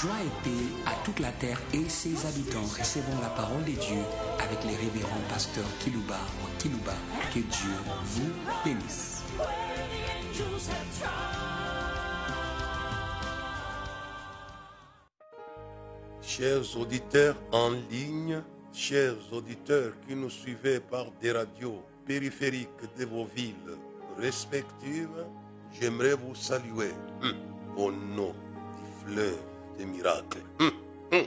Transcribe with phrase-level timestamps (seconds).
[0.00, 2.62] Joie et paix à toute la terre et ses habitants.
[2.78, 3.98] Recevons la parole de Dieu
[4.38, 6.92] avec les révérends pasteurs Kilouba ou Kilouba.
[7.34, 7.74] Que Dieu
[8.04, 8.30] vous
[8.64, 9.24] bénisse.
[16.22, 18.40] Chers auditeurs en ligne,
[18.72, 23.76] chers auditeurs qui nous suivez par des radios périphériques de vos villes
[24.16, 25.26] respectives,
[25.72, 27.34] j'aimerais vous saluer hum,
[27.76, 28.32] au nom
[28.76, 29.47] du fleuve
[29.78, 30.42] des miracles.
[30.60, 30.70] Hum,
[31.12, 31.26] hum.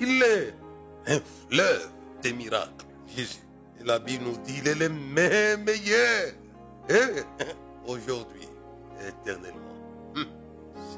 [0.00, 0.54] Il est
[1.06, 1.90] un fleuve
[2.22, 2.86] des miracles.
[3.16, 3.38] Jésus.
[3.80, 6.34] Et la Bible nous dit, il est le même hier,
[6.88, 7.22] et
[7.86, 8.48] aujourd'hui,
[9.08, 9.58] éternellement.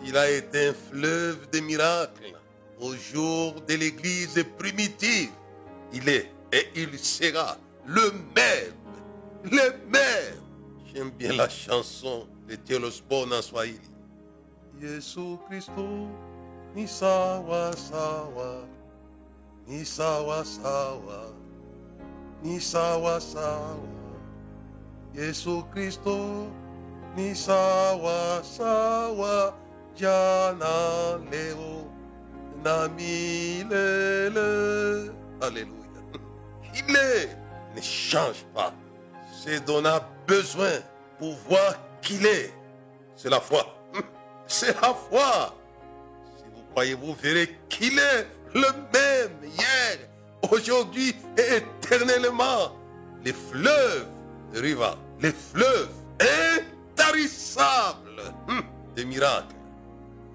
[0.02, 2.32] S'il a été un fleuve des miracles
[2.80, 5.30] au jour de l'église primitive,
[5.92, 8.74] il est et il sera le même,
[9.44, 10.40] le même.
[10.92, 13.80] J'aime bien la chanson de Théolos en Swahili.
[14.80, 16.08] Yesu Christo,
[16.74, 18.66] ni sawa sawa,
[19.66, 21.30] ni sawa sawa,
[22.42, 23.78] ni sawa sawa.
[25.14, 26.50] Yesu Kristo
[27.16, 29.54] ni sawa sawa
[29.94, 31.86] jana leo
[32.64, 34.40] na milele.
[35.40, 36.02] Alléluia.
[36.74, 37.36] Il est,
[37.76, 38.72] ne change pas.
[39.30, 40.80] C'est dont on a besoin
[41.18, 42.52] pour voir qu'il est.
[43.14, 43.64] C'est la foi.
[44.48, 45.54] C'est la foi.
[46.74, 49.98] Croyez, vous verrez qu'il est le même hier,
[50.50, 52.76] aujourd'hui et éternellement.
[53.24, 54.08] Les fleuves
[54.52, 55.88] Riva, les fleuves
[56.96, 58.62] intarissables hum,
[58.96, 59.54] des miracles.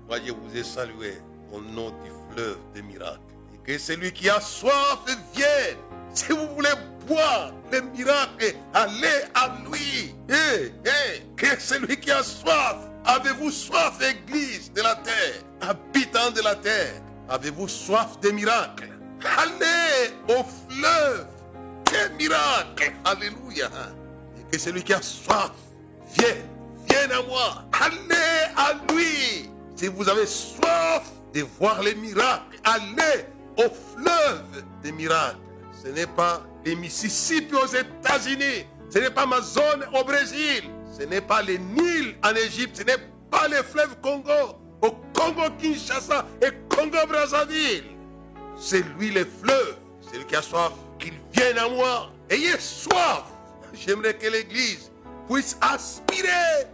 [0.08, 3.20] Voyez, vous est salué au nom du fleuve des miracles.
[3.54, 5.00] Et que celui qui a soif
[5.36, 5.78] vienne.
[6.14, 6.70] Si vous voulez
[7.06, 10.16] boire les miracles, allez à lui.
[10.30, 16.42] Eh, eh, que celui qui a soif, avez-vous soif, église de la terre, habitant de
[16.42, 18.90] la terre, avez-vous soif des miracles?
[19.38, 21.28] Allez au fleuve
[21.92, 22.94] des miracles.
[23.06, 23.70] Alléluia.
[24.38, 25.52] Et que celui qui a soif
[26.18, 26.46] vienne,
[26.90, 27.66] vienne à moi.
[27.74, 29.50] Allez à lui.
[29.76, 31.04] Si vous avez soif
[31.34, 33.26] de voir les miracles, allez
[33.58, 35.38] au fleuve des miracles.
[35.84, 38.66] Ce n'est pas les Mississippi aux États-Unis.
[38.90, 40.64] Ce n'est pas Amazon au Brésil.
[40.92, 42.78] Ce n'est pas les Nil en Égypte.
[42.78, 42.98] Ce n'est
[43.30, 44.58] pas les fleuves Congo.
[44.82, 47.84] Au Congo Kinshasa et Congo Brazzaville.
[48.58, 49.78] C'est lui le fleuve.
[50.02, 52.12] Celui qui a soif, qu'il vienne à moi.
[52.30, 53.24] Ayez soif.
[53.74, 54.92] J'aimerais que l'Église
[55.30, 56.68] puisse aspirer.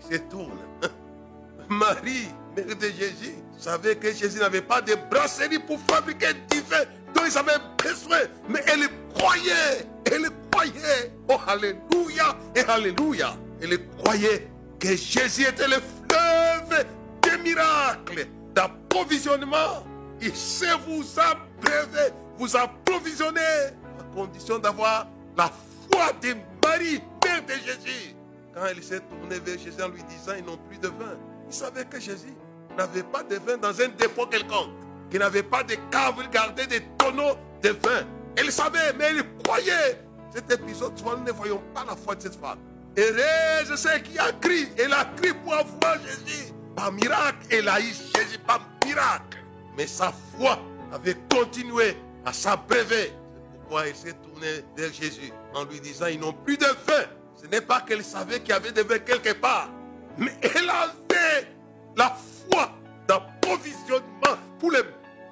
[0.00, 0.58] Qui se tourne.
[1.68, 6.84] Marie, mère de Jésus, savait que Jésus n'avait pas de brasserie pour fabriquer du vin
[7.14, 7.52] dont ils avaient
[7.82, 8.18] besoin.
[8.48, 11.12] Mais elle croyait, elle croyait.
[11.28, 13.34] Oh, Alléluia et Alléluia.
[13.60, 14.48] Elle croyait
[14.78, 16.86] que Jésus était le fleuve
[17.22, 19.84] des miracles, d'approvisionnement.
[20.20, 25.06] Il sait vous abreuver, vous approvisionner, à condition d'avoir
[25.36, 25.50] la
[25.90, 28.14] foi de Marie, mère de Jésus.
[28.54, 31.16] Quand elle s'est tournée vers Jésus en lui disant, ils n'ont plus de vin,
[31.48, 32.34] il savait que Jésus
[32.76, 34.70] n'avait pas de vin dans un dépôt quelconque,
[35.10, 38.06] qu'il n'avait pas de cave, il gardait des tonneaux de vin.
[38.36, 40.00] Elle savait, mais elle croyait.
[40.32, 42.58] Cet épisode, souvent, nous ne voyons pas la foi de cette femme.
[42.96, 44.68] Heureuse c'est qui a crié.
[44.78, 46.52] Elle a crié pour avoir Jésus.
[46.76, 49.38] Par miracle, elle a eu Jésus par miracle.
[49.76, 50.58] Mais sa foi
[50.92, 53.12] avait continué à s'abreuver.
[53.52, 57.04] C'est pourquoi elle s'est tournée vers Jésus en lui disant, ils n'ont plus de vin.
[57.40, 59.70] Ce n'est pas qu'elle savait qu'il y avait de vin quelque part.
[60.16, 61.48] Mais elle avait
[61.96, 62.16] la
[62.48, 62.70] foi
[63.08, 64.82] d'approvisionnement pour les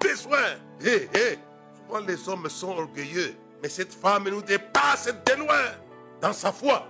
[0.01, 0.39] besoins.
[0.85, 1.39] Hé, hé,
[1.77, 3.35] souvent les hommes sont orgueilleux.
[3.63, 5.71] Mais cette femme nous dépasse de loin
[6.21, 6.89] dans sa foi.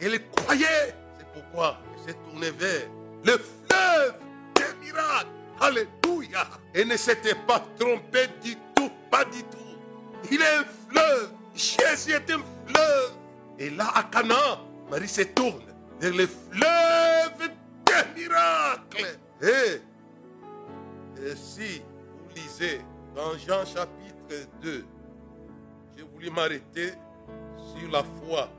[0.00, 0.94] Elle croyait.
[1.18, 2.88] C'est pourquoi elle s'est tournée vers
[3.24, 4.14] le fleuve
[4.54, 5.28] des miracles.
[5.60, 6.46] Alléluia.
[6.74, 9.58] Elle ne s'était pas trompée du tout, pas du tout.
[10.30, 11.30] Il est un fleuve.
[11.54, 13.12] Jésus est un fleuve.
[13.58, 15.64] Et là, à Canaan, Marie se tourne
[15.98, 17.50] vers le fleuve
[17.86, 19.18] des miracles.
[19.42, 19.80] Et,
[21.22, 22.80] et si vous lisez
[23.14, 24.84] dans Jean chapitre 2,
[25.96, 26.92] j'ai voulu m'arrêter
[27.56, 28.50] sur la foi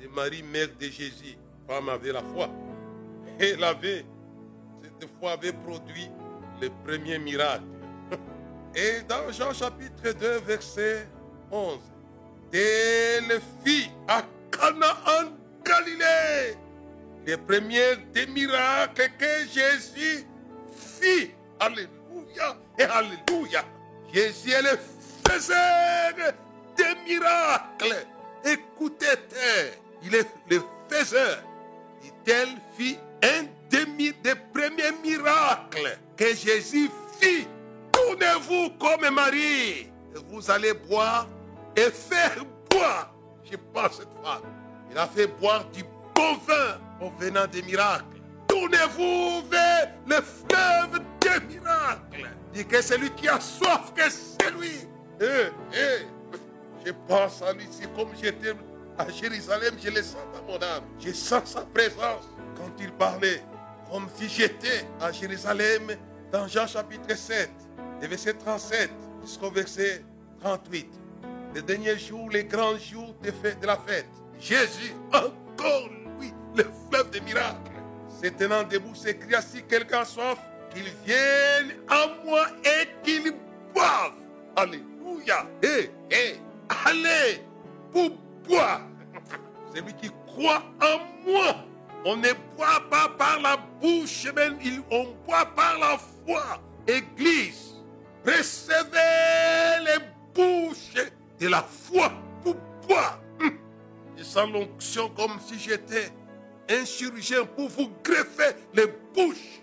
[0.00, 1.36] de Marie, mère de Jésus.
[1.66, 2.48] Femme avait la foi.
[3.38, 4.04] Elle avait,
[4.82, 6.08] cette foi avait produit
[6.60, 7.64] le premier miracle.
[8.74, 11.08] Et dans Jean chapitre 2, verset
[11.50, 11.78] 11,
[12.52, 15.32] elle fit à Cana en
[15.64, 16.56] Galilée
[17.26, 20.26] les premiers des miracles que Jésus
[20.76, 21.32] fit.
[21.58, 23.64] Alléluia et Alléluia.
[24.12, 24.78] Jésus est le
[25.26, 26.12] faiseur
[26.76, 28.06] des miracles.
[28.44, 29.06] Écoutez,
[30.06, 31.42] il est le faiseur.
[32.00, 37.46] Dit-elle fit un des mi- des premiers miracles que Jésus fit.
[37.92, 39.90] Tournez-vous comme Marie.
[40.30, 41.26] Vous allez boire
[41.74, 43.12] et faire boire.
[43.50, 44.42] Je pense cette femme.
[44.90, 45.82] Il a fait boire du
[46.14, 48.04] bon vin en venant des miracles.
[48.48, 52.30] Tournez-vous vers le fleuve des miracles.
[52.52, 54.70] Dit que celui qui a soif, que c'est lui.
[55.20, 55.24] Eh,
[55.74, 56.06] eh,
[56.84, 58.54] je pense à lui, c'est comme j'étais
[58.98, 60.84] à Jérusalem, je le sens dans mon âme.
[60.98, 62.24] Je sens sa présence
[62.56, 63.42] quand il parlait,
[63.90, 65.92] comme si j'étais à Jérusalem
[66.32, 67.50] dans Jean chapitre 7,
[68.00, 68.90] le verset 37
[69.22, 70.04] jusqu'au verset
[70.40, 70.88] 38.
[71.54, 74.06] Les derniers jours, les grands jours de, fête- de la fête.
[74.38, 75.88] Jésus, encore
[76.18, 77.72] lui, le fleuve des miracles.
[78.22, 80.38] Se tenant debout, s'écria si quelqu'un soif,
[80.74, 83.32] qu'il vienne à moi et qu'il
[83.74, 84.12] boive.
[84.56, 85.46] Alléluia.
[85.62, 86.36] Eh, eh,
[86.86, 87.42] allez
[87.92, 88.10] pour
[88.48, 88.80] boire.
[89.74, 91.56] Celui qui croit en moi.
[92.04, 96.60] On ne boit pas par la bouche, mais il- on boit par la foi.
[96.86, 97.74] Église,
[98.24, 100.04] recevez les
[100.34, 100.94] bouches
[101.40, 102.12] de la foi
[102.42, 102.54] pour
[102.86, 103.18] boire.
[103.40, 103.58] Hum.
[104.16, 106.12] Je sens l'onction comme si j'étais
[106.68, 109.62] un pour vous greffer les bouches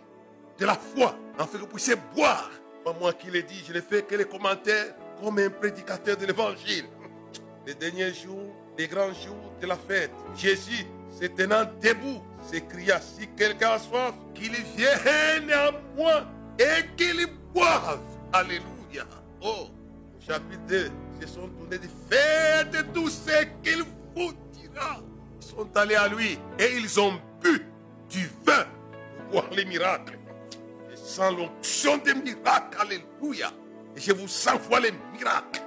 [0.57, 2.50] de la foi, afin que vous puissiez boire.
[2.83, 6.25] Pas moi qui l'ai dit, je ne fais que les commentaires comme un prédicateur de
[6.25, 6.85] l'évangile.
[7.65, 10.86] Les derniers jours, les grands jours de la fête, Jésus,
[11.20, 16.25] se tenant debout, s'écria Si quelqu'un a soif, qu'il vienne à moi
[16.60, 18.00] et qu'il boive.
[18.31, 19.06] Alléluia.
[19.42, 20.92] Oh, au chapitre 2,
[21.22, 23.84] ils se sont tournés de faites tout ce qu'il
[24.16, 25.00] vous dira.
[25.42, 27.66] Ils sont allés à lui et ils ont bu
[28.10, 28.66] du vin
[29.31, 30.18] pour voir les miracles.
[30.92, 32.78] Je sens l'onction des miracles.
[32.80, 33.52] Alléluia.
[33.96, 35.62] Et je vous envoie les miracles.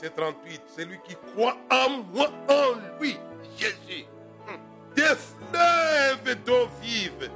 [0.00, 0.62] Verset 38.
[0.76, 3.16] Celui qui croit en moi, en lui,
[3.56, 4.04] Jésus.
[4.46, 4.56] hum,
[4.94, 7.30] Des fleuves d'eau vive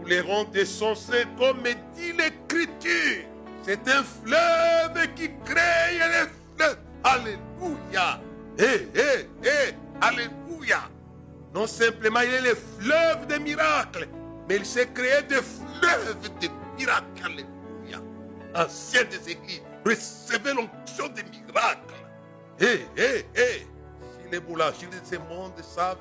[0.00, 1.62] couleront de son sein, comme
[1.94, 3.24] dit l'Écriture.
[3.62, 6.78] C'est un fleuve qui crée les fleuves.
[7.04, 8.20] Alléluia.
[8.58, 9.74] Eh, eh, eh.
[10.00, 10.82] Alléluia.
[11.54, 14.08] Non simplement il est le fleuve des miracles,
[14.48, 16.48] mais il s'est créé des fleuves de
[16.78, 17.24] miracles.
[17.24, 18.00] Alléluia.
[18.54, 21.94] Ancien des églises, recevez l'onction des miracles.
[22.60, 23.66] Hé, hé, hé.
[24.00, 25.96] Si les boulangers de ce monde savent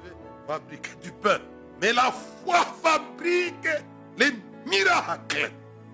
[0.47, 1.39] fabriquer du pain,
[1.81, 2.11] mais la
[2.43, 3.67] foi fabrique
[4.17, 4.31] les
[4.65, 5.51] miracles.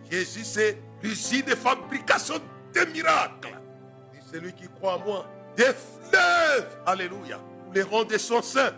[0.10, 2.36] Jésus, c'est l'usine de fabrication
[2.74, 3.60] des miracles.
[4.32, 5.26] Celui qui croit en moi,
[5.56, 8.72] des fleuves, alléluia, couleront de son sein.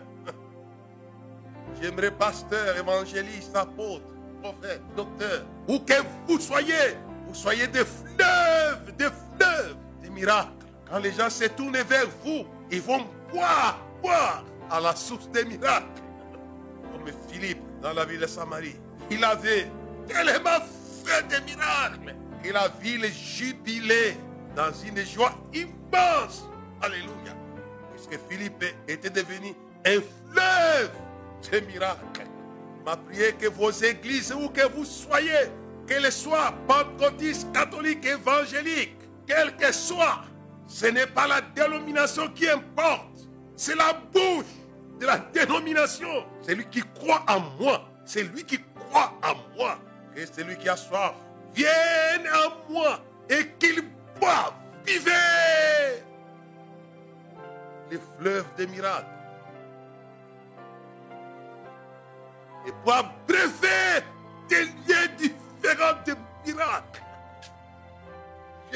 [1.80, 4.04] J'aimerais pasteur, évangéliste, apôtre,
[4.42, 5.94] prophète, docteur, où que
[6.26, 6.96] vous soyez,
[7.36, 10.50] soyez des fleuves, des fleuves, des miracles.
[10.90, 15.44] Quand les gens se tournent vers vous, ils vont boire, boire à la source des
[15.44, 15.86] miracles.
[16.92, 18.76] Comme Philippe dans la ville de Samarie.
[19.10, 19.70] Il avait
[20.08, 20.60] tellement
[21.04, 24.16] fait des miracles que la ville jubilait
[24.56, 26.48] dans une joie immense.
[26.80, 27.34] Alléluia.
[27.94, 29.54] Puisque Philippe était devenu
[29.84, 30.00] un
[30.30, 30.90] fleuve
[31.52, 32.24] de miracles.
[32.84, 35.50] Ma prière que vos églises, où que vous soyez,
[35.86, 40.22] qu'elles soient pentecôtistes, catholiques, évangéliques, quelles que soient,
[40.66, 44.44] ce n'est pas la dénomination qui importe, c'est la bouche
[45.00, 46.26] de la dénomination.
[46.42, 49.78] C'est lui qui croit en moi, c'est lui qui croit en moi,
[50.16, 51.14] et c'est lui qui a soif.
[51.54, 53.82] Vienne à moi et qu'il
[54.20, 54.52] boive.
[54.84, 56.02] Vivez
[57.90, 59.06] les fleuves des miracles.
[62.66, 64.04] Et pour abréver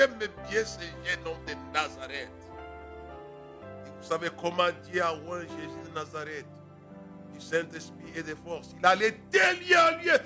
[0.01, 0.17] J'aime
[0.49, 2.31] bien ce jeune homme de Nazareth.
[3.85, 6.47] Et vous savez comment Dieu a oint Jésus de Nazareth
[7.35, 8.71] du Saint-Esprit et de force.
[8.79, 10.19] Il allait délier en lieu,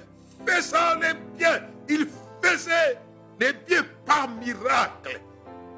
[0.47, 1.61] faisant les biens.
[1.89, 2.07] Il
[2.41, 3.01] faisait
[3.41, 5.21] les biens par miracle.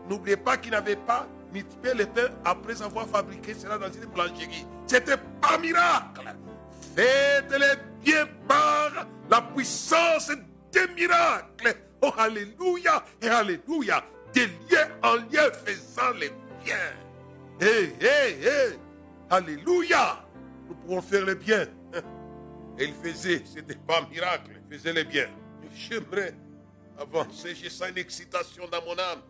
[0.06, 4.66] N'oubliez pas qu'il n'avait pas multiplié les pains après avoir fabriqué cela dans une boulangerie.
[4.86, 6.34] C'était par miracle.
[6.94, 10.32] Faites les biens par la puissance
[10.70, 11.85] des miracles.
[12.06, 14.04] Oh, Alléluia et Alléluia.
[14.32, 16.30] Des liens en lien faisant les
[16.64, 16.76] biens.
[17.60, 18.78] Hé, hé, hé.
[19.28, 20.24] Alléluia.
[20.68, 21.66] Nous pouvons faire les biens.
[22.78, 25.28] Et il faisait, c'était pas un miracle, il faisait les biens.
[25.74, 26.34] J'aimerais
[26.98, 29.22] avancer, j'ai ça une excitation dans mon âme.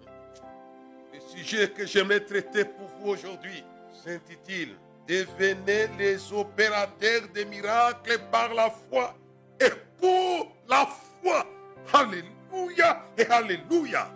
[1.15, 3.65] Le sujet que j'aimerais traiter pour vous aujourd'hui
[4.05, 4.77] s'intitule
[5.09, 9.15] Devenez les opérateurs des miracles par la foi
[9.61, 10.87] et pour la
[11.23, 11.47] foi.
[13.37, 14.09] Alléluia.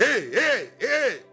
[0.00, 1.24] Hé, hé, hé.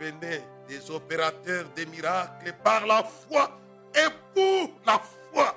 [0.00, 3.56] Devenez des opérateurs des miracles par la foi
[3.94, 5.54] et pour la foi.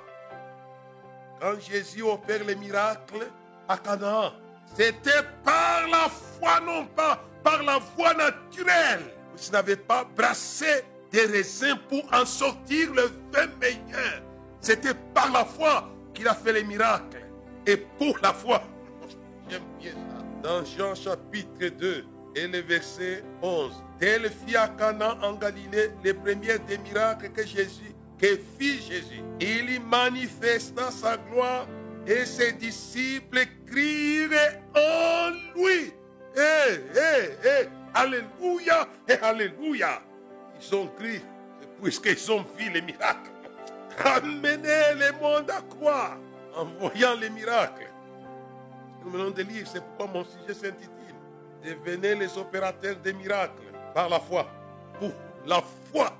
[1.40, 3.26] quand Jésus opère les miracles
[3.68, 4.32] à Canaan,
[4.76, 9.12] c'était par la foi, non pas par la voie naturelle.
[9.36, 14.22] Vous n'avez pas brassé des raisins pour en sortir le vin meilleur.
[14.60, 17.26] C'était par la foi qu'il a fait les miracles.
[17.66, 18.62] Et pour la foi,
[19.48, 20.11] j'aime bien.
[20.42, 26.14] Dans Jean chapitre 2 et le verset 11, tel fit à Cana en Galilée les
[26.14, 29.22] premiers des miracles que Jésus, que fit Jésus.
[29.40, 31.68] Il y manifesta sa gloire
[32.06, 34.28] et ses disciples crient
[34.74, 35.92] en lui.
[36.36, 40.02] Eh, eh, eh, Alléluia et Alléluia.
[40.60, 41.22] Ils ont crié,
[41.80, 43.30] puisqu'ils ont vu les miracles.
[44.04, 46.18] Amenez le monde à croire
[46.56, 47.91] en voyant les miracles.
[49.04, 50.88] Nous venons de lire, c'est pourquoi mon sujet s'intitule
[51.64, 53.62] Devenez les opérateurs des miracles
[53.94, 54.46] par la foi.
[54.98, 55.12] Pour
[55.46, 56.12] la foi,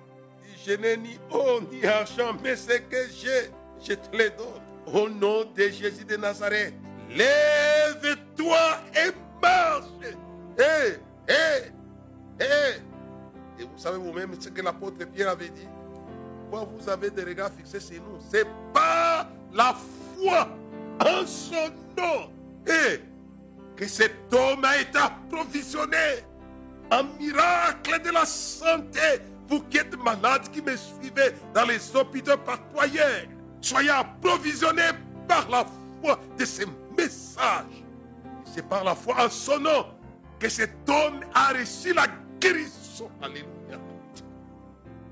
[0.64, 4.62] je n'ai ni eau ni argent, mais ce que j'ai, je te le donne.
[4.86, 6.74] Au nom de Jésus de Nazareth,
[7.10, 8.58] lève-toi
[8.94, 9.10] et
[9.40, 9.84] marche.
[10.58, 10.98] Hé,
[11.28, 11.70] hé,
[12.40, 12.80] hé.
[13.58, 15.68] Et vous savez vous-même ce que l'apôtre Pierre avait dit.
[16.50, 18.18] Pourquoi vous avez des regards fixés sur nous?
[18.30, 19.74] C'est pas la
[20.16, 20.48] foi
[21.00, 22.31] en son nom.
[22.66, 23.00] Et
[23.76, 26.24] que cet homme a été approvisionné
[26.90, 29.22] en miracle de la santé.
[29.48, 33.28] Vous qui êtes malade, qui me suivez dans les hôpitaux patoyens,
[33.60, 34.92] soyez approvisionnés
[35.28, 35.66] par la
[36.00, 36.66] foi de ces
[36.96, 37.84] messages.
[38.44, 39.86] C'est par la foi en son nom
[40.38, 42.06] que cet homme a reçu la
[42.40, 43.10] guérison.
[43.20, 43.78] Alléluia.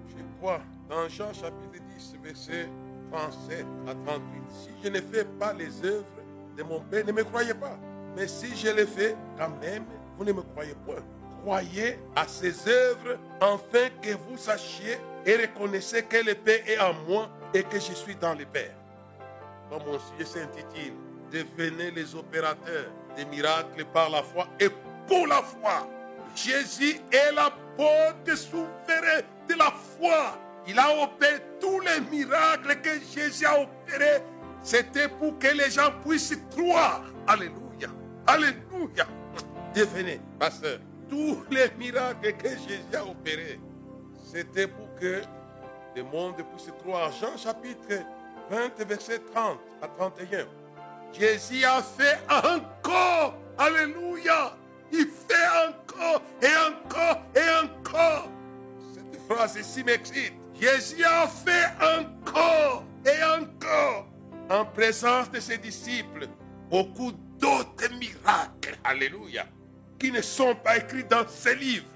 [0.09, 2.69] Je crois dans Jean chapitre 10, verset
[3.13, 4.23] 37 à 38.
[4.51, 6.20] Si je ne fais pas les œuvres
[6.63, 7.79] mon Père, ne me croyez pas.
[8.17, 9.85] Mais si je les fais quand même,
[10.17, 11.03] vous ne me croyez point.
[11.43, 16.93] Croyez à ces œuvres afin que vous sachiez et reconnaissez que le Père est en
[17.09, 18.75] moi et que je suis dans le Père.
[19.71, 20.95] Comme mon sujet s'intitule
[21.33, 24.69] Devenez les opérateurs des miracles par la foi et
[25.07, 25.89] pour la foi.
[26.35, 30.39] Jésus est la porte souveraine de la foi.
[30.67, 34.23] Il a opéré tous les miracles que Jésus a opérés.
[34.63, 37.05] C'était pour que les gens puissent croire.
[37.27, 37.89] Alléluia.
[38.27, 39.07] Alléluia.
[39.75, 43.61] Devenez, pasteur, tous les miracles que Jésus a opérés,
[44.25, 45.23] c'était pour que
[45.97, 47.11] le monde puisse croire.
[47.13, 48.05] Jean chapitre
[48.51, 50.47] 20, verset 30 à 31.
[51.13, 53.35] Jésus a fait encore.
[53.59, 54.57] Alléluia.
[54.93, 58.29] Il fait encore et encore et encore.
[58.93, 60.33] Cette phrase ici m'excite.
[60.61, 64.10] Jésus a fait encore et encore
[64.51, 66.29] en présence de ses disciples
[66.69, 68.77] beaucoup d'autres miracles.
[68.85, 69.47] Alléluia.
[69.99, 71.87] Qui ne sont pas écrits dans ces livres.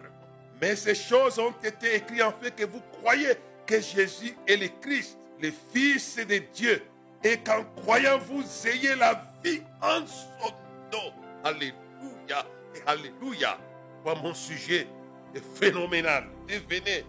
[0.60, 3.32] Mais ces choses ont été écrites en fait que vous croyez
[3.66, 6.82] que Jésus est le Christ, le Fils de Dieu.
[7.22, 10.50] Et qu'en croyant, vous ayez la vie en son
[10.92, 11.12] nom.
[11.42, 12.46] Alléluia.
[12.74, 13.58] Et Alléluia.
[14.04, 14.86] Moi, mon sujet
[15.34, 16.24] est phénoménal.
[16.46, 17.04] Devenez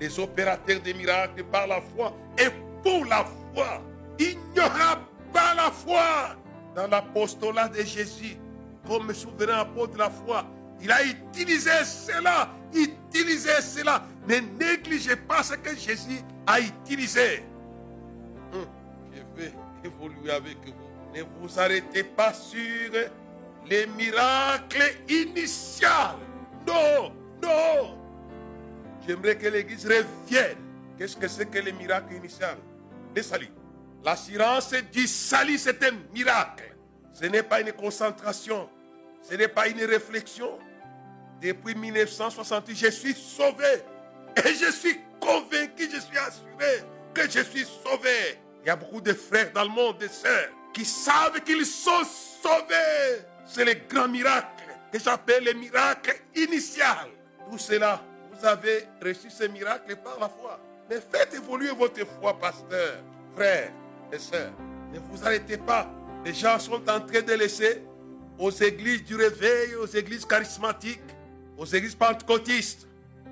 [0.00, 2.48] les opérateurs des miracles par la foi et
[2.82, 3.82] pour la foi.
[4.18, 5.00] Il n'y aura
[5.32, 6.36] pas la foi
[6.74, 8.36] dans l'apostolat de Jésus
[8.86, 10.46] comme souverain apôtre de la foi.
[10.80, 14.04] Il a utilisé cela, utilisé cela.
[14.28, 17.42] Ne négligez pas ce que Jésus a utilisé.
[18.52, 18.66] Hum,
[19.12, 19.52] je vais
[19.84, 20.72] évoluer avec vous.
[21.14, 22.92] Ne vous arrêtez pas sur
[23.68, 25.88] les miracles initiaux.
[26.66, 27.98] Non, non.
[29.06, 30.58] J'aimerais que l'Église revienne.
[30.98, 32.46] Qu'est-ce que c'est que les miracles initiaux
[33.14, 33.48] Les salut.
[34.06, 36.76] L'assurance du salut, c'est un miracle.
[37.12, 38.70] Ce n'est pas une concentration.
[39.20, 40.60] Ce n'est pas une réflexion.
[41.42, 43.82] Depuis 1968, je suis sauvé.
[44.36, 48.38] Et je suis convaincu, je suis assuré que je suis sauvé.
[48.62, 52.04] Il y a beaucoup de frères dans le monde, des sœurs, qui savent qu'ils sont
[52.04, 53.24] sauvés.
[53.44, 57.08] C'est le grand miracle que j'appelle le miracle initial.
[57.50, 58.00] Tout cela,
[58.32, 60.60] vous avez reçu ce miracle par la foi.
[60.88, 62.98] Mais faites évoluer votre foi, pasteur,
[63.34, 63.72] frère
[64.12, 64.52] et sœurs.
[64.92, 65.90] Ne vous arrêtez pas.
[66.24, 67.82] Les gens sont en train de laisser
[68.38, 71.00] aux églises du réveil, aux églises charismatiques,
[71.56, 72.86] aux églises pentecôtistes,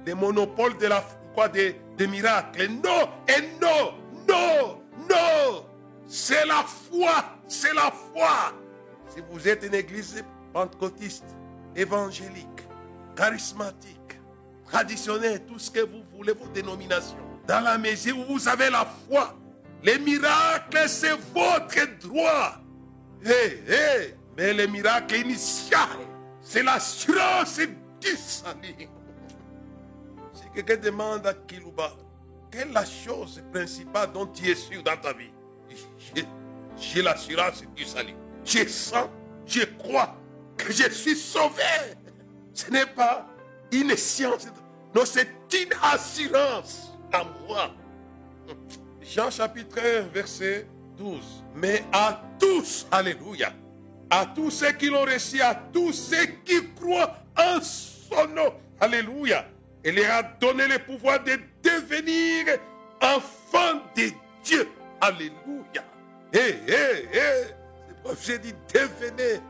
[0.07, 1.05] les monopoles de la
[1.35, 2.69] quoi des, des miracles.
[2.69, 3.95] Non, et non,
[4.29, 5.67] non, non.
[6.07, 8.53] C'est la foi, c'est la foi.
[9.09, 11.25] Si vous êtes une église pentecôtiste,
[11.75, 12.47] évangélique,
[13.17, 14.21] charismatique,
[14.67, 17.17] traditionnelle, tout ce que vous voulez, vos dénominations,
[17.47, 19.35] dans la mesure où vous avez la foi,
[19.85, 22.57] les miracles, c'est votre droit.
[24.37, 25.89] Mais le miracle initial,
[26.41, 27.61] c'est l'assurance
[28.01, 28.89] du salut.
[30.33, 31.93] Si quelqu'un demande à Kilouba,
[32.51, 35.31] quelle est la chose principale dont tu es sûr dans ta vie?
[36.77, 38.15] J'ai l'assurance du salut.
[38.45, 39.09] Je sens,
[39.47, 40.17] je crois
[40.57, 41.63] que je suis sauvé.
[42.53, 43.27] Ce n'est pas
[43.73, 44.47] une science.
[44.95, 47.71] Non, c'est une assurance à moi.
[49.05, 51.45] Jean chapitre 1, verset 12.
[51.55, 53.53] Mais à tous, alléluia,
[54.11, 59.45] à tous ceux qui l'ont reçu, à tous ceux qui croient en son nom, alléluia,
[59.85, 62.59] il leur a donné le pouvoir de devenir
[63.03, 64.11] enfants de
[64.43, 64.69] Dieu.
[65.01, 65.85] Alléluia.
[66.33, 67.55] Hé, hé, hé.
[68.23, 69.41] J'ai dit devenez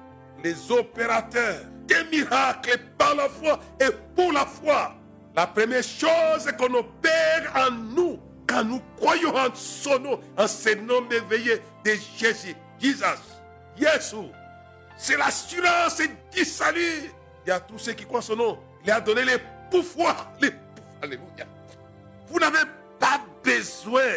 [0.42, 4.94] les opérateurs des miracles par la foi et pour la foi.
[5.36, 8.20] La première chose qu'on opère en nous,
[8.62, 13.04] nous croyons en son nom, en ce nom merveilleux de Jésus, Jesus,
[13.76, 14.16] Jésus,
[14.96, 16.00] c'est l'assurance
[16.32, 17.10] du salut.
[17.44, 18.58] Il y a tous ceux qui croient en son nom.
[18.84, 19.38] Il a donné les
[19.70, 20.30] pouvoirs.
[20.40, 20.98] Les pouvoirs.
[21.02, 21.46] Alléluia.
[22.28, 22.64] Vous n'avez
[22.98, 24.12] pas besoin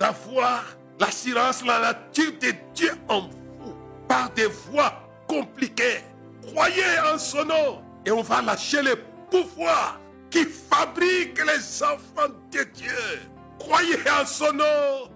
[0.00, 0.64] d'avoir
[0.98, 3.74] l'assurance, la nature de Dieu en vous
[4.08, 4.92] par des voies
[5.28, 6.00] compliquées.
[6.42, 8.96] Croyez en son nom et on va lâcher les
[9.30, 10.00] pouvoirs
[10.30, 13.20] qui fabriquent les enfants de Dieu.
[13.64, 15.10] Croyez en son nom.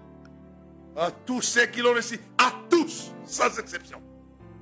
[0.97, 4.01] À tous ceux qui l'ont reçu, à tous, sans exception.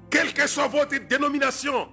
[0.10, 1.90] Quelle que soit votre dénomination,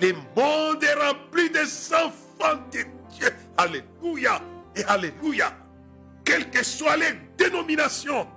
[0.00, 2.84] le monde est rempli des enfants de
[3.14, 3.28] Dieu.
[3.56, 4.40] Alléluia
[4.76, 5.52] et Alléluia.
[6.24, 8.28] Quelles que soient les dénominations,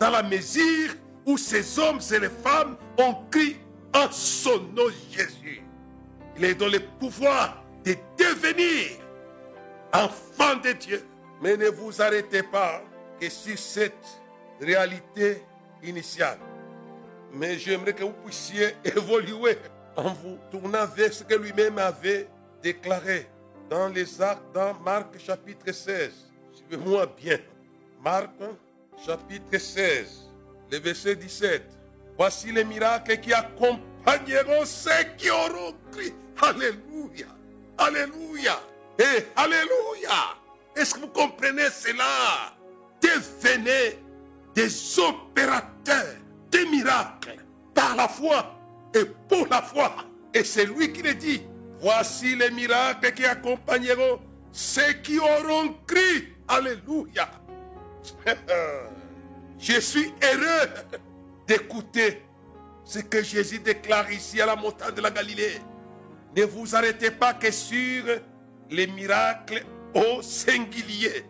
[0.00, 0.94] dans la mesure
[1.26, 3.60] où ces hommes et les femmes ont crié
[3.94, 5.62] en son nom Jésus.
[6.36, 8.96] Il est dans le pouvoir de devenir
[9.92, 11.04] enfant de Dieu.
[11.40, 12.82] Mais ne vous arrêtez pas
[13.20, 14.20] que sur cette
[14.60, 15.42] réalité
[15.82, 16.38] initiale.
[17.32, 19.56] Mais j'aimerais que vous puissiez évoluer
[19.96, 22.28] en vous tournant vers ce que lui-même avait
[22.62, 23.26] déclaré
[23.68, 26.12] dans les actes, dans Marc chapitre 16.
[26.52, 27.38] Suivez-moi bien.
[28.02, 28.30] Marc
[29.04, 30.30] chapitre 16,
[30.70, 31.62] le verset 17.
[32.16, 36.14] Voici les miracles qui accompagneront ceux qui auront crié.
[36.42, 37.26] Alléluia.
[37.78, 38.60] Alléluia.
[38.98, 40.39] Et Alléluia.
[40.76, 42.54] Est-ce que vous comprenez cela?
[43.02, 43.98] Devenez
[44.54, 46.16] des opérateurs
[46.50, 47.36] des miracles
[47.74, 48.54] par la foi
[48.94, 49.94] et pour la foi.
[50.34, 51.42] Et c'est lui qui le dit.
[51.80, 54.20] Voici les miracles qui accompagneront
[54.52, 56.36] ceux qui auront crié.
[56.48, 57.30] Alléluia.
[59.58, 60.68] Je suis heureux
[61.46, 62.22] d'écouter
[62.84, 65.60] ce que Jésus déclare ici à la montagne de la Galilée.
[66.36, 68.04] Ne vous arrêtez pas que sur
[68.70, 71.24] les miracles au singulier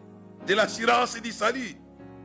[0.46, 1.76] de l'assurance et du salut.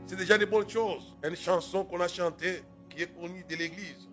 [0.05, 1.15] C'est déjà de bonnes choses.
[1.23, 4.09] Une chanson qu'on a chantée qui est connue de l'Église.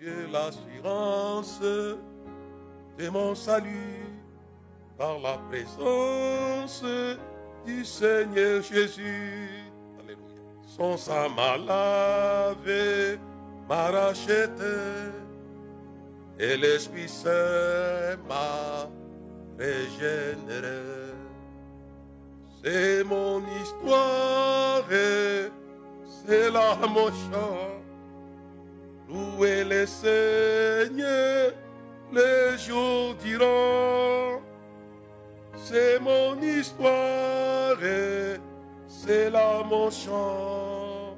[0.00, 4.04] J'ai l'assurance de mon salut
[4.96, 6.84] par la présence
[7.64, 9.48] du Seigneur Jésus.
[9.98, 10.42] Alléluia.
[10.66, 13.18] Son sang m'a lavé,
[13.68, 14.50] m'a racheté,
[16.38, 18.88] et l'Esprit Saint m'a
[22.62, 24.84] C'est mon histoire,
[26.26, 27.82] c'est là mon chant.
[29.08, 31.52] Louez le Seigneur
[32.12, 34.40] les jours diront.
[35.56, 37.76] C'est mon histoire,
[38.88, 41.16] c'est là mon chant.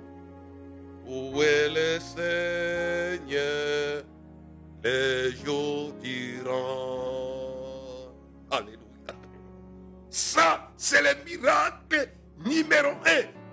[1.06, 4.02] Où est le Seigneur
[4.82, 5.61] Les jours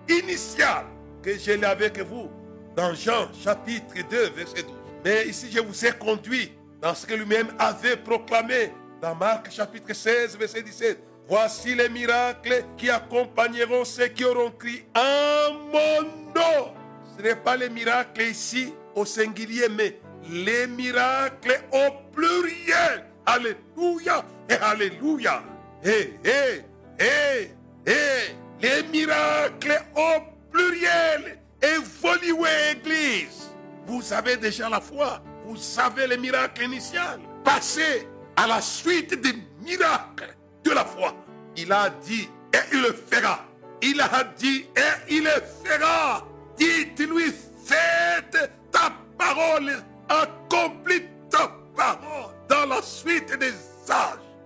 [0.07, 0.85] initial,
[1.21, 2.29] que j'ai lu avec vous
[2.75, 4.71] dans Jean chapitre 2, verset 12.
[5.03, 9.93] Mais ici, je vous ai conduit dans ce que lui-même avait proclamé dans Marc chapitre
[9.93, 10.99] 16, verset 17.
[11.27, 16.01] Voici les miracles qui accompagneront ceux qui auront crié en mon
[16.35, 16.73] nom.
[17.15, 23.05] Ce n'est pas les miracles ici au singulier, mais les miracles au pluriel.
[23.25, 25.43] Alléluia et Alléluia.
[25.83, 26.63] Et, et,
[26.99, 27.51] et,
[27.85, 31.39] et, les miracles au pluriel.
[31.61, 33.51] Évoluez, Église.
[33.85, 35.21] Vous avez déjà la foi.
[35.45, 37.01] Vous savez les miracles initiaux.
[37.43, 41.15] Passez à la suite des miracles de la foi.
[41.55, 43.45] Il a dit et il le fera.
[43.81, 46.25] Il a dit et il le fera.
[46.57, 47.33] Dites-lui,
[47.65, 53.53] faites ta parole, accomplis ta parole dans la suite des.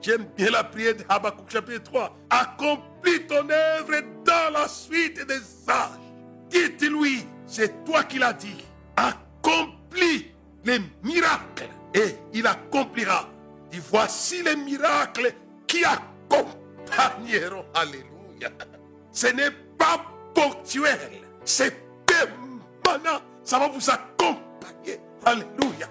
[0.04, 2.18] J'aime bien la prière de Habakkuk chapitre 3.
[2.30, 5.40] Accomplis ton œuvre dans la suite des
[5.70, 5.98] âges.
[6.50, 8.66] Dites-lui, c'est toi qui l'as dit.
[8.98, 10.32] Accomplis
[10.66, 13.30] les miracles et il accomplira.
[13.72, 15.34] Et voici les miracles
[15.66, 17.66] qui accompagneront.
[17.74, 18.50] Alléluia.
[19.12, 20.04] Ce n'est pas
[20.36, 21.00] ponctuel,
[21.46, 21.84] c'est
[23.44, 25.00] Ça va vous accompagner.
[25.26, 25.88] Alléluia.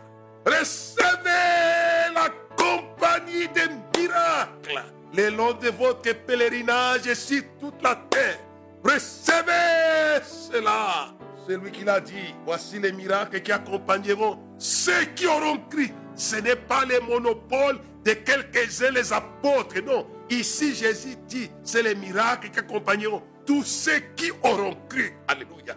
[0.47, 3.69] Recevez la compagnie des
[4.03, 4.85] miracles
[5.15, 8.39] le long de votre pèlerinage sur toute la terre.
[8.83, 11.15] Recevez cela.
[11.47, 12.35] C'est lui qui l'a dit.
[12.47, 15.93] Voici les miracles qui accompagneront ceux qui auront crié.
[16.15, 19.81] Ce n'est pas le monopole de quelques-uns les apôtres.
[19.85, 20.07] Non.
[20.31, 25.13] Ici, Jésus dit, c'est les miracles qui accompagneront tous ceux qui auront cru.
[25.29, 25.77] Alléluia.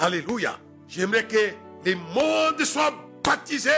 [0.00, 0.58] Alléluia.
[0.88, 1.52] J'aimerais que
[1.84, 2.94] le monde soit
[3.24, 3.70] baptisé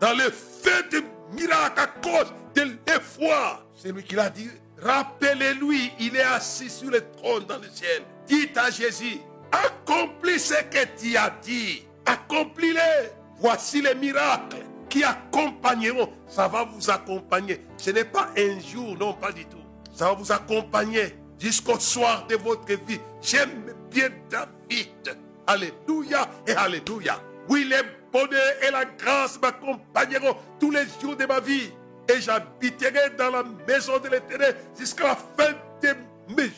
[0.00, 3.64] dans le feu de miracles à cause de la foi.
[3.74, 4.48] C'est lui qui l'a dit.
[4.80, 8.02] Rappelez-lui, il est assis sur le trône dans le ciel.
[8.26, 9.18] Dites à Jésus,
[9.50, 11.84] accomplis ce que tu as dit.
[12.06, 13.10] Accomplis-le.
[13.38, 16.12] Voici les miracles qui accompagneront.
[16.28, 17.64] Ça va vous accompagner.
[17.76, 19.58] Ce n'est pas un jour, non, pas du tout.
[19.94, 23.00] Ça va vous accompagner jusqu'au soir de votre vie.
[23.20, 25.16] J'aime bien David.
[25.46, 27.20] Alléluia et Alléluia.
[27.48, 27.68] Oui,
[28.12, 31.72] bonheur et la grâce m'accompagneront tous les jours de ma vie.
[32.08, 35.96] Et j'habiterai dans la maison de l'éternel jusqu'à la fin de
[36.34, 36.50] mes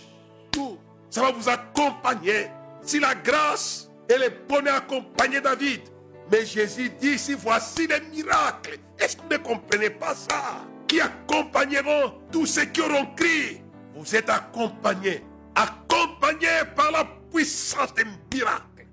[0.55, 0.79] jours.
[1.11, 2.49] Ça va vous accompagner.
[2.83, 5.83] Si la grâce et le bonheur accompagnaient David.
[6.31, 8.79] Mais Jésus dit ici, voici les miracles.
[8.99, 10.67] Est-ce que vous ne comprenez pas ça?
[10.89, 13.63] Qui accompagneront tous ceux qui auront crié.
[13.95, 15.23] Vous êtes accompagnés.
[15.55, 18.87] Accompagnés par la puissance des miracles.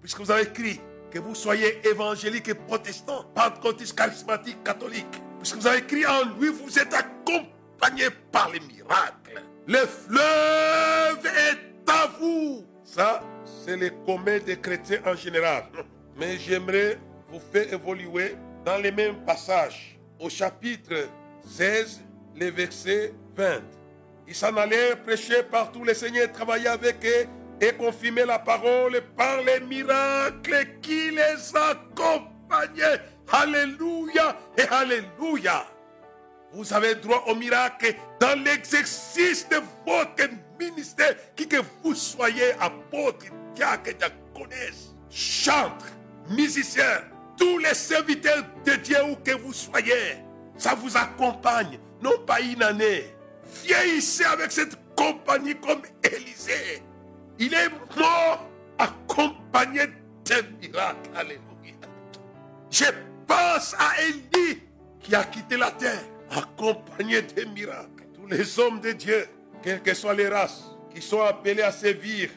[0.00, 5.20] Puisque vous avez écrit que vous soyez évangélique et protestant, pentecôtiste, charismatique, catholique.
[5.38, 9.42] Puisque vous avez écrit en lui, vous êtes accompagnés par les miracles.
[9.66, 12.64] Le fleuve est à vous.
[12.84, 15.64] Ça, c'est le commun des chrétiens en général.
[16.16, 19.98] Mais j'aimerais vous faire évoluer dans les mêmes passages.
[20.18, 21.08] Au chapitre
[21.46, 22.02] 16,
[22.36, 23.62] le verset 20.
[24.28, 25.84] Ils s'en allaient prêcher partout.
[25.84, 27.26] Le Seigneur travaillait avec eux
[27.60, 33.00] et confirmait la parole par les miracles qui les accompagnaient.
[33.30, 35.66] Alléluia et Alléluia.
[36.52, 43.26] Vous avez droit au miracle dans l'exercice de votre ministère, qui que vous soyez apôtre,
[43.54, 45.86] diacre, diaconesse, chantre,
[46.28, 47.04] musicien,
[47.38, 50.18] tous les serviteurs de Dieu où que vous soyez,
[50.56, 53.14] ça vous accompagne, non pas une année.
[53.64, 56.82] Vieillissez avec cette compagnie comme Élisée.
[57.40, 58.46] Il est mort
[58.78, 59.86] accompagné
[60.26, 61.10] d'un miracle.
[61.16, 61.40] Alléluia.
[62.70, 62.84] Je
[63.26, 64.60] pense à Élie
[65.00, 68.04] qui a quitté la terre accompagné des miracles.
[68.14, 69.26] Tous les hommes de Dieu,
[69.62, 72.28] quelles que soient les races, qui sont appelés à servir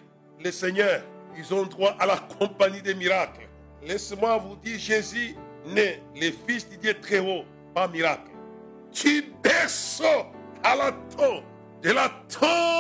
[0.42, 1.04] le Seigneur,
[1.38, 3.48] ils ont droit à la compagnie des miracles.
[3.86, 5.36] Laisse-moi vous dire, Jésus
[5.66, 7.44] né, le Fils du Dieu très haut,
[7.76, 8.32] par miracle.
[8.94, 10.28] Tu berceau
[10.64, 11.44] à la tombe,
[11.82, 12.73] de la tombe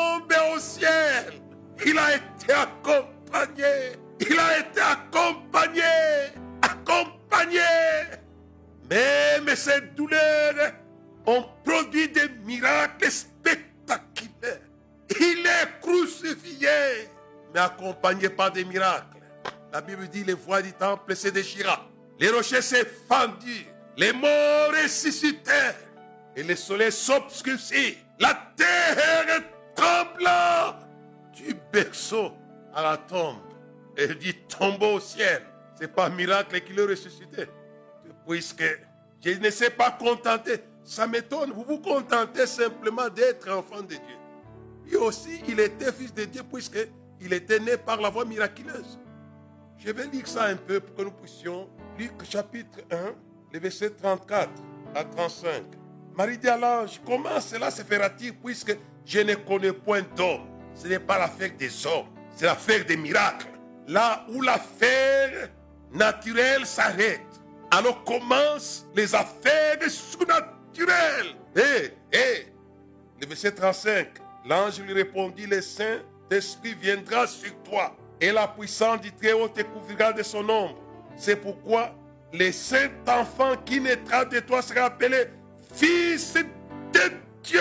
[1.85, 3.93] il a été accompagné.
[4.19, 5.81] Il a été accompagné.
[6.61, 7.59] Accompagné.
[8.89, 10.73] Même ces douleurs
[11.25, 14.59] ont produit des miracles spectaculaires.
[15.19, 17.09] Il est crucifié,
[17.53, 19.17] mais accompagné par des miracles.
[19.71, 21.87] La Bible dit les voies du temple se déchira.
[22.19, 23.65] Les rochers s'est fendu.
[23.97, 25.75] Les morts ressuscitèrent.
[26.35, 27.97] Et le soleil s'obscurcit.
[28.19, 29.41] La terre
[29.75, 30.82] trembla
[31.35, 32.31] du berceau
[32.73, 33.37] à la tombe.
[33.97, 35.43] Et dit tombeau au ciel.
[35.75, 37.47] C'est pas miracle qu'il est ressuscité.
[38.27, 38.63] Puisque
[39.23, 40.57] je ne sais pas contenter.
[40.83, 41.51] Ça m'étonne.
[41.51, 44.17] Vous vous contentez simplement d'être enfant de Dieu.
[44.85, 48.99] Lui aussi, il était fils de Dieu puisqu'il était né par la voie miraculeuse.
[49.77, 51.69] Je vais lire ça un peu pour que nous puissions.
[51.97, 52.97] Luc chapitre 1,
[53.53, 54.49] les versets 34
[54.95, 55.63] à 35.
[56.15, 60.52] Marie dit à l'ange, comment cela se fera-t-il puisque je ne connais point d'homme?
[60.75, 63.47] Ce n'est pas l'affaire des hommes, c'est l'affaire des miracles.
[63.87, 65.49] Là où l'affaire
[65.91, 67.21] naturelle s'arrête,
[67.71, 71.35] alors commencent les affaires surnaturelles.
[71.55, 72.47] Hé, hé,
[73.21, 74.07] le verset 35,
[74.45, 80.13] l'ange lui répondit, le Saint-Esprit viendra sur toi et la puissance du Très-Haut te couvrira
[80.13, 80.79] de son ombre.
[81.15, 81.93] C'est pourquoi
[82.33, 85.25] le saint enfant qui naîtra de toi sera appelé
[85.73, 87.11] Fils de
[87.43, 87.59] Dieu.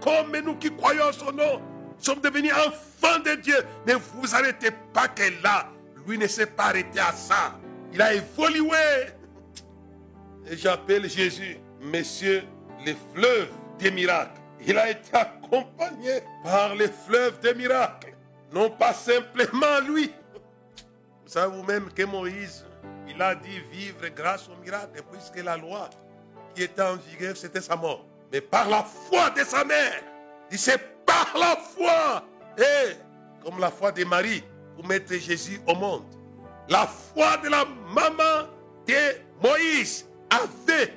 [0.00, 1.60] Comme nous qui croyons en son nom,
[1.98, 3.56] sommes devenus enfants de Dieu.
[3.86, 5.68] Mais vous arrêtez pas que là,
[6.06, 7.58] lui ne s'est pas arrêté à ça.
[7.92, 8.76] Il a évolué.
[10.48, 12.44] Et j'appelle Jésus, Monsieur,
[12.84, 14.40] le fleuve des miracles.
[14.66, 18.14] Il a été accompagné par le fleuve des miracles.
[18.52, 20.12] Non pas simplement lui.
[21.24, 22.64] Vous savez vous-même que Moïse,
[23.08, 25.90] il a dit vivre grâce au miracle, puisque la loi
[26.54, 28.06] qui était en vigueur, c'était sa mort.
[28.32, 30.02] Mais par la foi de sa mère,
[30.50, 32.24] c'est par la foi,
[32.58, 32.96] et
[33.42, 34.42] comme la foi de Marie,
[34.74, 36.04] pour mettre Jésus au monde.
[36.68, 38.48] La foi de la maman
[38.86, 38.94] de
[39.42, 40.92] Moïse avait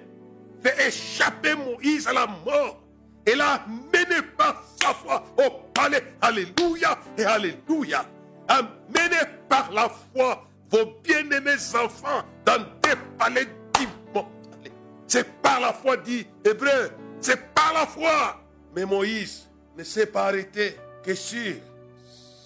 [0.61, 2.81] fait échapper Moïse à la mort.
[3.25, 6.03] Elle a mené par sa foi au palais.
[6.21, 8.05] Alléluia et Alléluia.
[8.47, 14.71] Amenez par la foi vos bien-aimés enfants dans des palais d'immortalité.
[15.07, 16.91] C'est par la foi, dit Hébreu.
[17.21, 18.41] C'est par la foi.
[18.79, 21.55] Mais Moïse ne s'est pas arrêté que sur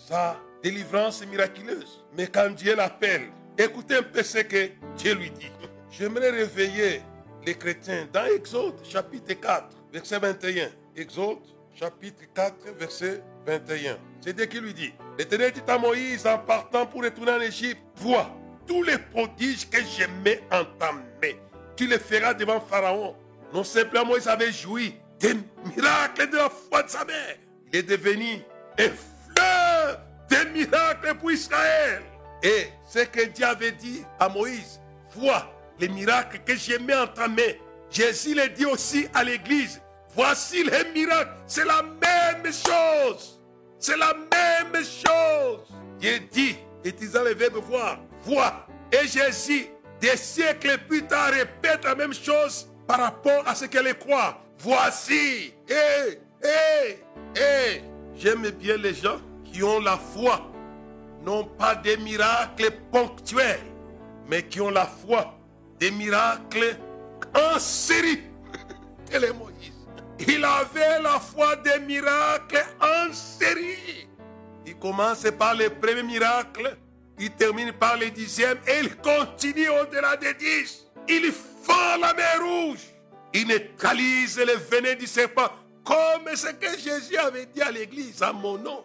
[0.08, 2.04] sa délivrance miraculeuse.
[2.18, 5.52] Mais quand Dieu l'appelle, écoutez un peu ce que Dieu lui dit.
[5.92, 7.04] J'aimerais réveiller
[7.46, 10.70] les chrétiens dans Exode chapitre 4, verset 21.
[10.96, 11.38] Exode
[11.76, 13.98] chapitre 4, verset 21.
[14.20, 17.84] C'est Dieu qui lui dit, l'Éternel dit à Moïse en partant pour retourner en Égypte,
[17.98, 21.38] vois, tous les prodiges que je mets en ta main,
[21.76, 23.16] tu les feras devant Pharaon.
[23.54, 25.36] Non simplement Moïse avait joui des
[25.76, 27.38] miracles de la foi de sa mère.
[27.72, 28.42] Il est devenu
[28.78, 32.04] un fleuve des miracles pour Israël.
[32.44, 34.82] Et ce que Dieu avait dit à Moïse,
[35.16, 37.54] vois les miracles que j'ai mis en ta main.
[37.90, 39.82] Jésus le dit aussi à l'église,
[40.14, 41.32] voici les miracles.
[41.48, 43.42] C'est la même chose.
[43.80, 45.68] C'est la même chose.
[46.00, 48.68] Dieu dit, utilisant le verbe voir, vois.
[48.92, 49.68] Et Jésus,
[50.02, 54.44] des siècles plus tard, répète la même chose par rapport à ce qu'elle croit.
[54.64, 55.54] Voici.
[55.68, 57.00] Et, et,
[57.36, 57.82] et.
[58.16, 60.50] J'aime bien les gens qui ont la foi,
[61.22, 63.60] non pas des miracles ponctuels,
[64.30, 65.38] mais qui ont la foi
[65.80, 66.78] des miracles
[67.36, 68.24] en série.
[69.12, 69.74] Quel est Moïse
[70.26, 74.08] Il avait la foi des miracles en série.
[74.66, 76.78] Il commence par le premier miracle,
[77.20, 80.86] il termine par le dixième et il continue au-delà des dix.
[81.10, 82.93] Il fend la mer rouge.
[83.34, 85.50] Il neutralise le venin du serpent,
[85.84, 88.84] comme ce que Jésus avait dit à l'église, à mon nom.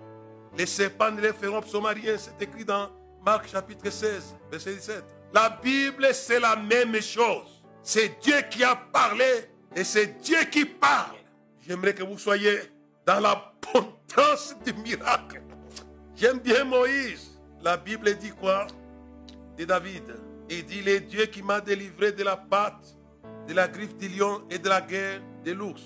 [0.56, 2.16] Les serpents ne les feront rien.
[2.16, 2.90] C'est écrit dans
[3.24, 5.04] Marc chapitre 16, verset 17.
[5.32, 7.62] La Bible, c'est la même chose.
[7.82, 11.16] C'est Dieu qui a parlé et c'est Dieu qui parle.
[11.60, 12.60] J'aimerais que vous soyez
[13.06, 15.42] dans l'abondance du miracle.
[16.16, 17.38] J'aime bien Moïse.
[17.60, 18.66] La Bible dit quoi?
[19.56, 20.14] De David.
[20.50, 22.96] Il dit, les Dieu qui m'a délivré de la patte,
[23.48, 25.82] de la griffe du lion et de la guerre de l'ours.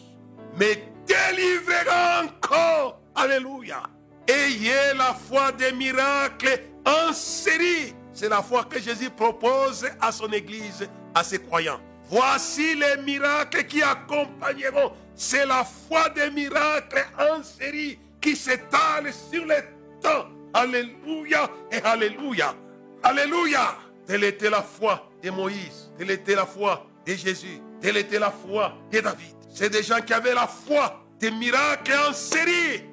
[0.59, 3.01] Mais délivrera encore.
[3.15, 3.85] Alléluia.
[4.29, 7.95] Ayez la foi des miracles en série.
[8.13, 11.81] C'est la foi que Jésus propose à son Église, à ses croyants.
[12.09, 14.93] Voici les miracles qui accompagneront.
[15.15, 19.57] C'est la foi des miracles en série qui s'étale sur le
[20.01, 20.27] temps.
[20.53, 22.55] Alléluia et Alléluia.
[23.03, 23.77] Alléluia.
[24.07, 25.93] Telle était la foi de Moïse.
[25.97, 27.61] Telle était la foi de Jésus.
[27.81, 29.37] Telle était la foi de David.
[29.53, 32.85] C'est des gens qui avaient la foi des miracles en série.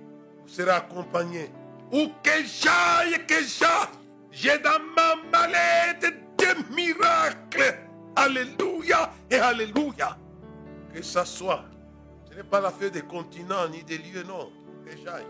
[0.41, 1.51] Vous serez accompagnés.
[1.91, 3.87] Où que j'aille, que j'aille.
[4.31, 7.79] J'ai dans ma mallette des miracles.
[8.15, 10.17] Alléluia et Alléluia.
[10.93, 11.63] Que ça soit.
[12.29, 14.51] Ce n'est pas l'affaire des continents ni des lieux, non.
[14.85, 15.25] Que j'aille.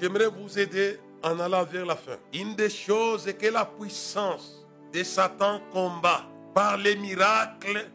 [0.00, 2.16] J'aimerais vous aider en allant vers la fin.
[2.32, 6.22] Une des choses est que la puissance de Satan combat
[6.54, 7.90] par les miracles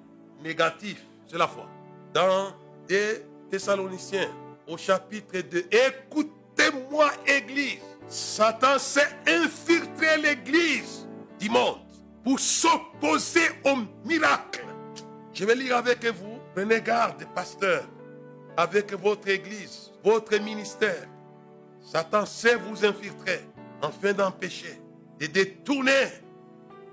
[0.45, 1.67] négatifs, c'est la foi.
[2.13, 2.53] Dans
[2.87, 4.29] des Thessaloniciens,
[4.67, 7.81] au chapitre 2, écoutez-moi, Église.
[8.07, 11.07] Satan s'est infiltré l'église
[11.39, 11.79] du monde
[12.23, 13.77] pour s'opposer au
[14.07, 14.63] miracle.
[15.33, 16.37] Je vais lire avec vous.
[16.53, 17.83] Prenez garde, pasteur,
[18.55, 21.07] avec votre église, votre ministère.
[21.81, 23.41] Satan sait vous infiltrer
[23.81, 24.79] afin d'empêcher,
[25.19, 26.05] de détourner.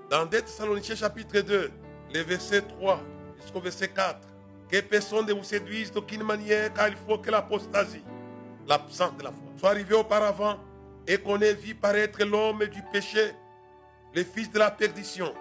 [0.09, 1.71] Dans 2 Thessaloniciens chapitre 2,
[2.11, 2.99] les versets 3
[3.43, 4.19] jusqu'au verset 4,
[4.69, 8.03] que personne ne vous séduise d'aucune manière, car il faut que l'apostasie,
[8.67, 10.57] l'absence de la foi, soit arrivée auparavant
[11.07, 13.33] et qu'on ait vu paraître l'homme du péché,
[14.13, 15.33] le fils de la perdition,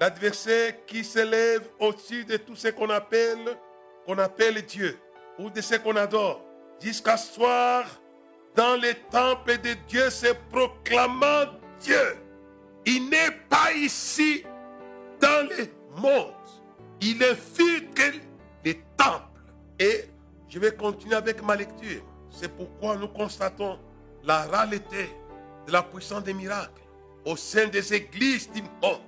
[0.00, 3.56] l'adversaire qui s'élève au-dessus de tout ce qu'on appelle,
[4.06, 4.98] qu'on appelle Dieu,
[5.38, 6.42] ou de ce qu'on adore,
[6.80, 7.84] jusqu'à soir
[8.54, 11.46] dans les temples de Dieu se proclamant
[11.80, 12.16] Dieu.
[12.86, 14.44] Il n'est pas ici
[15.20, 15.68] dans le
[16.00, 16.39] monde.
[17.00, 18.18] Il infiltre
[18.64, 19.24] les temples.
[19.78, 20.04] Et
[20.48, 22.02] je vais continuer avec ma lecture.
[22.30, 23.78] C'est pourquoi nous constatons
[24.24, 25.10] la réalité
[25.66, 26.82] de la puissance des miracles
[27.24, 29.00] au sein des églises du monde.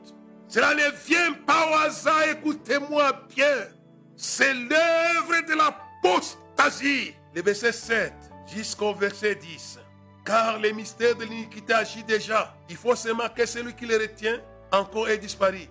[0.48, 3.68] Cela ne vient pas au hasard, écoutez-moi bien.
[4.16, 7.14] C'est l'œuvre de l'apostasie.
[7.35, 8.12] Le verset 7
[8.55, 9.78] jusqu'au verset 10.
[10.24, 12.55] Car le mystère de l'iniquité agit déjà.
[12.68, 15.68] Il faut seulement que celui qui le retient encore ait disparu.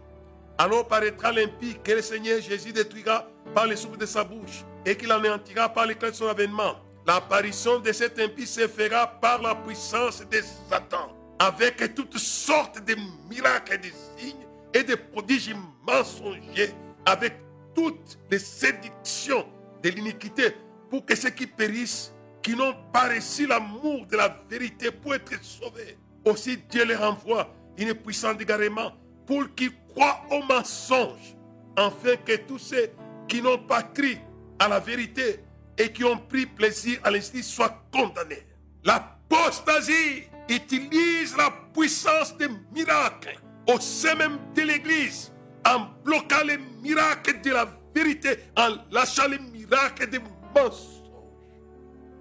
[0.58, 4.96] Alors paraîtra l'impie que le Seigneur Jésus détruira par le souffle de sa bouche et
[4.96, 6.76] qu'il anéantira par l'éclat de son avènement.
[7.08, 11.18] L'apparition de cet impie se fera par la puissance de Satan.
[11.42, 12.96] avec toutes sortes de
[13.28, 15.56] miracles et de signes et de prodiges
[15.88, 16.72] mensongers,
[17.04, 17.34] avec
[17.74, 19.48] toutes les séductions
[19.82, 20.56] de l'iniquité,
[20.92, 25.44] pour que ceux qui périssent, qui n'ont pas reçu l'amour de la vérité pour être
[25.44, 25.98] sauvés.
[26.26, 28.92] Aussi Dieu les renvoie une puissance d'égarement
[29.26, 31.36] pour qu'ils croient au mensonge,
[31.76, 32.90] afin que tous ceux
[33.28, 34.18] qui n'ont pas cru
[34.60, 35.40] à la vérité
[35.78, 38.46] et qui ont pris plaisir à l'injustice soient condamnés.
[38.84, 45.32] L'apostasie utilise la puissance des miracles au sein même de l'Église
[45.66, 51.02] en bloquant les miracles de la vérité, en lâchant les miracles des mensonges.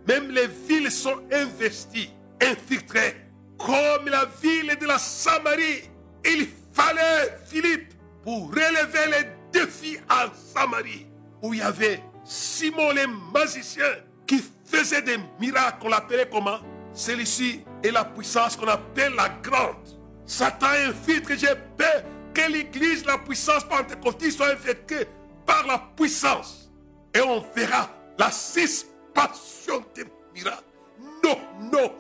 [0.07, 2.11] Même les villes sont investies,
[2.43, 3.17] infiltrées,
[3.59, 5.91] comme la ville de la Samarie.
[6.73, 11.07] Fallait Philippe pour relever les défis en Samarie,
[11.43, 13.87] où il y avait Simon le magicien
[14.27, 16.61] qui faisait des miracles, on l'appelait comment?
[16.93, 19.77] Celui-ci est la puissance qu'on appelle la grande.
[20.27, 25.07] Satan infiltre, j'ai peur que l'église, la puissance pentecôtiste soit infectée
[25.47, 26.71] par la puissance.
[27.15, 30.05] Et on verra la suspicion des
[30.35, 30.63] miracles.
[31.25, 31.39] Non,
[31.73, 31.93] non,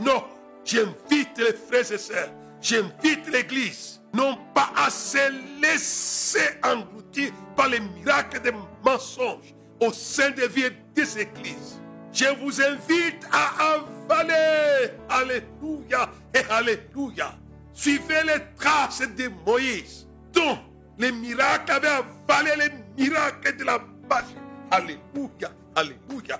[0.00, 0.24] non.
[0.64, 2.30] J'invite les frères et sœurs,
[2.60, 8.52] j'invite l'église, non pas à se laisser engloutir par les miracles des
[8.84, 11.80] mensonges au sein des vies des églises.
[12.12, 17.34] Je vous invite à avaler, alléluia et alléluia.
[17.72, 20.58] Suivez les traces de Moïse, dont
[20.98, 21.88] les miracles avaient
[22.28, 24.36] avalé les miracles de la magie.
[24.70, 26.38] Alléluia, alléluia.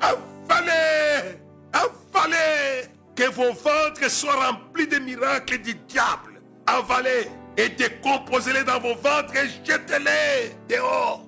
[0.00, 1.38] Avalez,
[1.72, 6.37] avalez, que vos ventres soient remplis de miracles du diable.
[6.68, 11.24] Avalez et décomposez-les dans vos ventres et jetez-les dehors.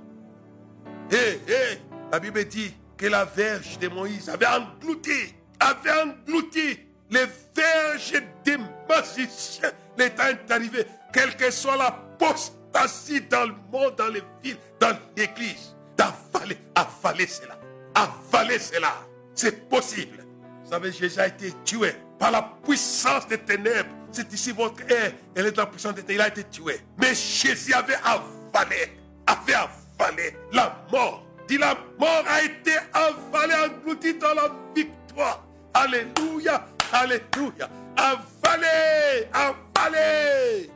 [1.10, 1.78] Hé, hé,
[2.12, 7.24] la Bible dit que la verge de Moïse avait englouti, avait englouti les
[7.54, 9.70] verges des magiciens.
[9.96, 14.96] Le temps est arrivé, quelle que soit l'apostasie dans le monde, dans les villes, dans
[15.16, 17.58] l'église, d'avaler, avaler cela,
[17.94, 18.92] avaler cela.
[19.34, 20.24] C'est possible.
[20.64, 23.88] Vous savez, Jésus a été tué par la puissance des ténèbres.
[24.12, 26.80] C'est ici votre air, elle est puissance des ténèbres, il a été tué.
[26.98, 31.24] Mais Jésus avait avalé, avait avalé la mort.
[31.46, 35.44] Dit la mort a été avalée, engloutie dans la victoire.
[35.74, 37.68] Alléluia, alléluia.
[37.96, 40.70] Avalez, avalez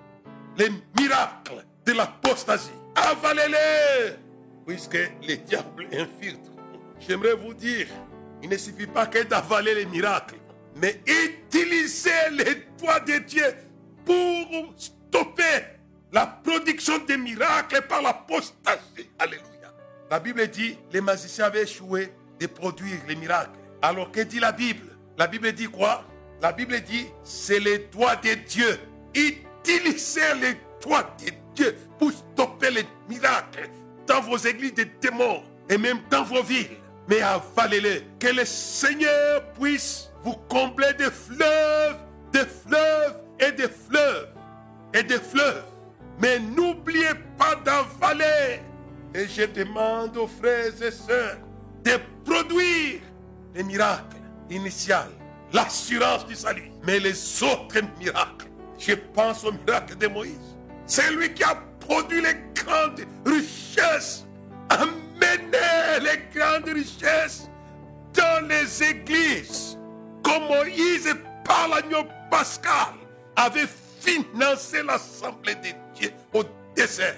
[0.56, 2.70] les miracles de l'apostasie.
[2.94, 4.16] Avalez-les,
[4.66, 6.52] puisque les diables infiltrent.
[7.00, 7.88] J'aimerais vous dire,
[8.42, 10.36] il ne suffit pas que d'avaler les miracles,
[10.76, 13.54] mais utilisez les doigts de Dieu
[14.04, 15.64] pour stopper
[16.12, 19.10] la production des miracles par l'apostasie.
[19.18, 19.44] Alléluia.
[20.10, 23.58] La Bible dit, les magiciens avaient échoué de produire les miracles.
[23.82, 24.96] Alors que dit la Bible?
[25.16, 26.04] La Bible dit quoi?
[26.40, 28.78] La Bible dit, c'est les doigts de Dieu.
[29.14, 33.70] Utilisez les doigts de Dieu pour stopper les miracles
[34.06, 36.76] dans vos églises de démons et même dans vos villes.
[37.08, 38.06] Mais avalez-les.
[38.18, 41.98] Que le Seigneur puisse vous combler de fleuves,
[42.32, 44.28] de fleuves et de fleuves
[44.94, 45.64] et de fleuves.
[46.20, 48.60] Mais n'oubliez pas d'avaler.
[49.14, 51.38] Et je demande aux frères et sœurs
[51.84, 51.92] de
[52.24, 53.00] produire
[53.54, 54.16] les miracles
[54.50, 54.96] initiaux,
[55.52, 56.70] l'assurance du salut.
[56.84, 60.56] Mais les autres miracles, je pense au miracle de Moïse.
[60.86, 64.26] C'est lui qui a produit les grandes richesses,
[64.68, 65.00] amené
[66.00, 67.48] les grandes richesses
[68.14, 69.73] dans les églises.
[70.24, 72.94] Comme Moïse par l'agneau pascal
[73.36, 73.68] avait
[74.00, 76.42] financé l'assemblée de Dieu au
[76.74, 77.14] désert.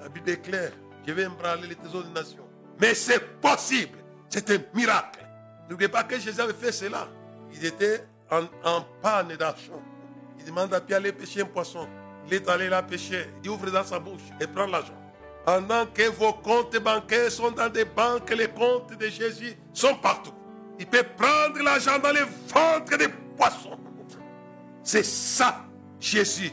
[0.00, 0.72] La Bible est claire.
[1.06, 2.48] Je vais embranler les des nations.
[2.80, 3.98] Mais c'est possible.
[4.28, 5.20] C'est un miracle.
[5.68, 7.08] N'oubliez pas que Jésus avait fait cela.
[7.54, 9.82] Il était en, panne d'argent.
[10.38, 11.86] Il demande à Pierre d'aller pêcher un poisson.
[12.26, 13.28] Il est allé là pêcher.
[13.44, 14.98] Il ouvre dans sa bouche et prend l'argent.
[15.44, 20.32] Pendant que vos comptes bancaires sont dans des banques, les comptes de Jésus sont partout.
[20.82, 23.06] Il peut prendre l'argent dans les ventres des
[23.36, 23.78] poissons.
[24.82, 25.64] C'est ça,
[26.00, 26.50] Jésus.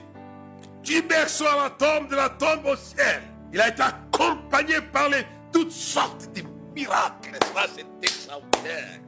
[0.83, 3.23] Du berceau la tombe, de la tombe au ciel.
[3.51, 6.43] Il a été accompagné par les, toutes sortes de
[6.75, 7.39] miracles.
[7.55, 8.99] Ça, c'est extraordinaire.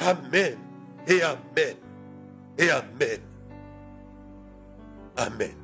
[0.00, 0.56] Amen.
[1.06, 1.76] Et Amen.
[2.56, 3.20] Et Amen.
[5.18, 5.54] Amen.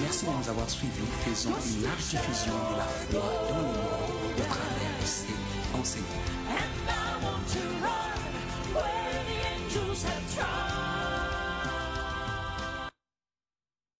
[0.00, 0.92] Merci de nous avoir suivis.
[1.24, 5.34] Faisons une large diffusion de la foi dans le monde de travers ces
[5.78, 6.34] enseignements.